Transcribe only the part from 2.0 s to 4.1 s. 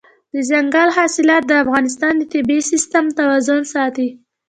د طبعي سیسټم توازن ساتي.